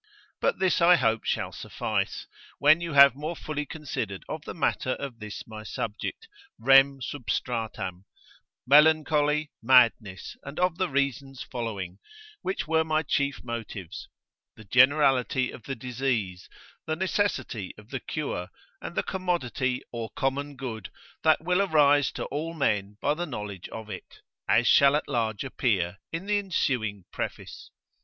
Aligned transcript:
But 0.39 0.57
this 0.57 0.81
I 0.81 0.95
hope 0.95 1.25
shall 1.25 1.51
suffice, 1.51 2.25
when 2.57 2.81
you 2.81 2.93
have 2.93 3.13
more 3.13 3.35
fully 3.35 3.67
considered 3.67 4.23
of 4.27 4.43
the 4.45 4.53
matter 4.55 4.93
of 4.93 5.19
this 5.19 5.45
my 5.45 5.61
subject, 5.61 6.27
rem 6.57 7.01
substratam, 7.01 8.05
melancholy, 8.65 9.51
madness, 9.61 10.37
and 10.43 10.59
of 10.59 10.79
the 10.79 10.89
reasons 10.89 11.43
following, 11.43 11.99
which 12.41 12.67
were 12.67 12.83
my 12.83 13.03
chief 13.03 13.43
motives: 13.43 14.09
the 14.55 14.63
generality 14.63 15.51
of 15.51 15.65
the 15.65 15.75
disease, 15.75 16.49
the 16.87 16.95
necessity 16.95 17.71
of 17.77 17.91
the 17.91 17.99
cure, 17.99 18.49
and 18.81 18.95
the 18.95 19.03
commodity 19.03 19.83
or 19.91 20.09
common 20.15 20.55
good 20.55 20.89
that 21.21 21.41
will 21.43 21.61
arise 21.61 22.11
to 22.13 22.23
all 22.31 22.55
men 22.55 22.97
by 23.01 23.13
the 23.13 23.27
knowledge 23.27 23.69
of 23.69 23.87
it, 23.87 24.21
as 24.47 24.67
shall 24.67 24.95
at 24.95 25.07
large 25.07 25.43
appear 25.43 25.99
in 26.11 26.25
the 26.25 26.39
ensuing 26.39 27.05
preface. 27.11 27.69